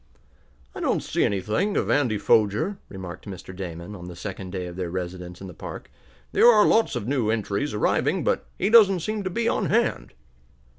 [0.73, 3.55] "I don't see anything of Andy Foger," remarked Mr.
[3.55, 5.91] Damon, on the second day of their residence in the park.
[6.31, 10.13] "There are lots of new entries arriving, but he doesn't seem to be on hand."